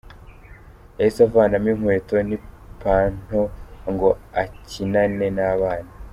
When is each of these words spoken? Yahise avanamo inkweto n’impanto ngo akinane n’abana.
Yahise 0.97 1.21
avanamo 1.27 1.67
inkweto 1.73 2.15
n’impanto 2.27 3.39
ngo 3.91 4.09
akinane 4.41 5.27
n’abana. 5.37 5.91